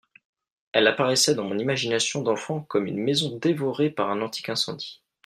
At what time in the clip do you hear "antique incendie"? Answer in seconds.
4.23-5.03